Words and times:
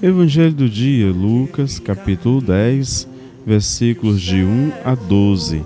Evangelho 0.00 0.54
do 0.54 0.68
dia, 0.68 1.10
Lucas, 1.10 1.80
capítulo 1.80 2.40
10, 2.40 3.08
versículos 3.44 4.20
de 4.22 4.44
1 4.44 4.72
a 4.84 4.94
12. 4.94 5.64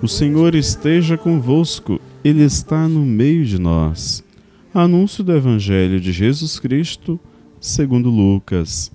O 0.00 0.08
Senhor 0.08 0.54
esteja 0.54 1.18
convosco, 1.18 2.00
Ele 2.24 2.42
está 2.42 2.88
no 2.88 3.04
meio 3.04 3.44
de 3.44 3.58
nós. 3.58 4.24
Anúncio 4.72 5.22
do 5.22 5.32
Evangelho 5.32 6.00
de 6.00 6.12
Jesus 6.12 6.58
Cristo, 6.58 7.20
segundo 7.60 8.08
Lucas. 8.08 8.90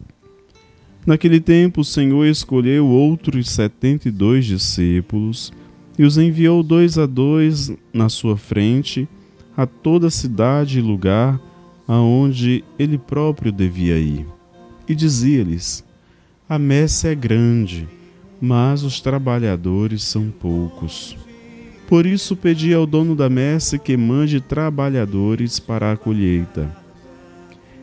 Naquele 1.05 1.39
tempo, 1.39 1.81
o 1.81 1.85
Senhor 1.85 2.25
escolheu 2.25 2.87
outros 2.87 3.49
setenta 3.49 4.07
e 4.07 4.11
dois 4.11 4.45
discípulos 4.45 5.51
e 5.97 6.03
os 6.03 6.17
enviou 6.17 6.61
dois 6.61 6.97
a 6.97 7.05
dois 7.05 7.71
na 7.93 8.09
sua 8.09 8.37
frente 8.37 9.07
a 9.55 9.65
toda 9.65 10.09
cidade 10.09 10.79
e 10.79 10.81
lugar 10.81 11.39
aonde 11.87 12.63
ele 12.77 12.97
próprio 12.97 13.51
devia 13.51 13.97
ir 13.97 14.25
e 14.87 14.95
dizia-lhes: 14.95 15.85
A 16.49 16.57
messe 16.57 17.07
é 17.07 17.13
grande, 17.13 17.87
mas 18.41 18.83
os 18.83 18.99
trabalhadores 18.99 20.03
são 20.03 20.31
poucos. 20.31 21.15
Por 21.87 22.05
isso 22.05 22.35
pedi 22.35 22.73
ao 22.73 22.85
dono 22.85 23.15
da 23.15 23.29
messe 23.29 23.77
que 23.79 23.95
mande 23.95 24.41
trabalhadores 24.41 25.59
para 25.59 25.91
a 25.91 25.97
colheita. 25.97 26.75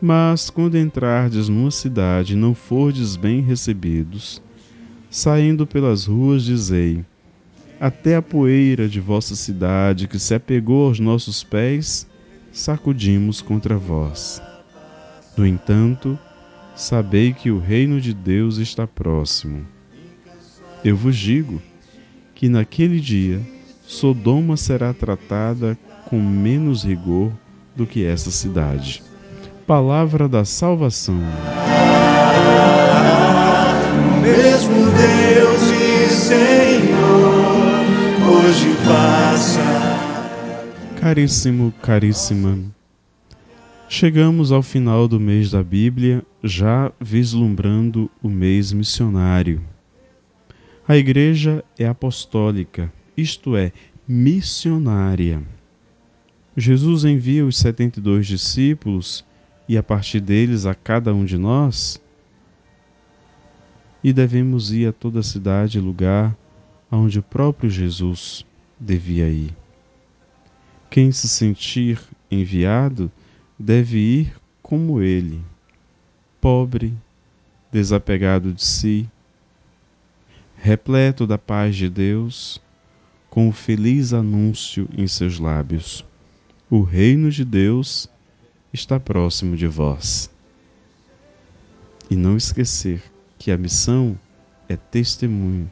Mas 0.00 0.50
quando 0.50 0.76
entrardes 0.76 1.48
numa 1.48 1.70
cidade 1.70 2.34
e 2.34 2.36
não 2.36 2.54
fordes 2.54 3.16
bem 3.16 3.40
recebidos, 3.40 4.42
saindo 5.10 5.66
pelas 5.66 6.06
ruas, 6.06 6.42
dizei: 6.42 7.04
Até 7.80 8.16
a 8.16 8.22
poeira 8.22 8.88
de 8.88 9.00
vossa 9.00 9.36
cidade 9.36 10.08
que 10.08 10.18
se 10.18 10.34
apegou 10.34 10.88
aos 10.88 10.98
nossos 10.98 11.42
pés, 11.44 12.06
sacudimos 12.52 13.40
contra 13.40 13.76
vós. 13.76 14.42
No 15.36 15.46
entanto, 15.46 16.18
sabei 16.76 17.32
que 17.32 17.50
o 17.50 17.58
reino 17.58 18.00
de 18.00 18.12
Deus 18.12 18.58
está 18.58 18.86
próximo. 18.86 19.66
Eu 20.84 20.96
vos 20.96 21.16
digo 21.16 21.62
que 22.34 22.48
naquele 22.48 23.00
dia 23.00 23.40
Sodoma 23.86 24.56
será 24.56 24.92
tratada 24.92 25.78
com 26.06 26.20
menos 26.20 26.84
rigor 26.84 27.32
do 27.74 27.86
que 27.86 28.04
essa 28.04 28.30
cidade. 28.30 29.02
Palavra 29.66 30.28
da 30.28 30.44
salvação. 30.44 31.18
mesmo 34.20 34.74
Deus 34.90 35.62
e 35.70 36.08
Senhor, 36.10 37.80
hoje 38.28 38.68
passa. 38.84 39.62
Caríssimo, 41.00 41.72
caríssima. 41.80 42.58
Chegamos 43.88 44.52
ao 44.52 44.62
final 44.62 45.08
do 45.08 45.18
mês 45.18 45.50
da 45.50 45.62
Bíblia, 45.62 46.22
já 46.42 46.92
vislumbrando 47.00 48.10
o 48.22 48.28
mês 48.28 48.70
missionário. 48.70 49.62
A 50.86 50.94
igreja 50.94 51.64
é 51.78 51.86
apostólica, 51.86 52.92
isto 53.16 53.56
é, 53.56 53.72
missionária. 54.06 55.42
Jesus 56.54 57.06
envia 57.06 57.46
os 57.46 57.56
72 57.56 58.26
discípulos 58.26 59.24
e 59.68 59.78
a 59.78 59.82
partir 59.82 60.20
deles 60.20 60.66
a 60.66 60.74
cada 60.74 61.14
um 61.14 61.24
de 61.24 61.38
nós, 61.38 62.00
e 64.02 64.12
devemos 64.12 64.70
ir 64.70 64.88
a 64.88 64.92
toda 64.92 65.22
cidade 65.22 65.78
e 65.78 65.80
lugar 65.80 66.36
aonde 66.90 67.18
o 67.18 67.22
próprio 67.22 67.70
Jesus 67.70 68.44
devia 68.78 69.28
ir. 69.28 69.54
Quem 70.90 71.10
se 71.10 71.28
sentir 71.28 71.98
enviado 72.30 73.10
deve 73.58 73.98
ir 73.98 74.36
como 74.62 75.00
ele, 75.00 75.42
pobre, 76.40 76.94
desapegado 77.72 78.52
de 78.52 78.62
si, 78.62 79.08
repleto 80.56 81.26
da 81.26 81.38
paz 81.38 81.74
de 81.74 81.88
Deus, 81.88 82.62
com 83.28 83.48
o 83.48 83.52
feliz 83.52 84.12
anúncio 84.12 84.88
em 84.96 85.06
seus 85.06 85.38
lábios: 85.38 86.04
O 86.70 86.82
reino 86.82 87.30
de 87.30 87.44
Deus 87.44 88.08
está 88.74 88.98
próximo 88.98 89.56
de 89.56 89.68
vós. 89.68 90.28
E 92.10 92.16
não 92.16 92.36
esquecer 92.36 93.00
que 93.38 93.52
a 93.52 93.56
missão 93.56 94.18
é 94.68 94.76
testemunho, 94.76 95.70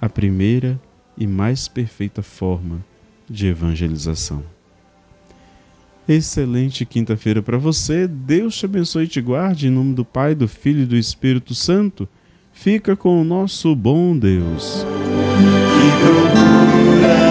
a 0.00 0.08
primeira 0.08 0.78
e 1.16 1.26
mais 1.26 1.68
perfeita 1.68 2.20
forma 2.20 2.84
de 3.30 3.46
evangelização. 3.46 4.42
Excelente 6.06 6.84
quinta-feira 6.84 7.40
para 7.40 7.56
você. 7.56 8.06
Deus 8.06 8.56
te 8.58 8.66
abençoe 8.66 9.04
e 9.04 9.08
te 9.08 9.20
guarde 9.22 9.68
em 9.68 9.70
nome 9.70 9.94
do 9.94 10.04
Pai, 10.04 10.34
do 10.34 10.46
Filho 10.46 10.82
e 10.82 10.86
do 10.86 10.96
Espírito 10.96 11.54
Santo. 11.54 12.06
Fica 12.52 12.94
com 12.94 13.20
o 13.20 13.24
nosso 13.24 13.74
bom 13.74 14.18
Deus. 14.18 14.84
Que 14.84 16.04
procura 16.04 17.23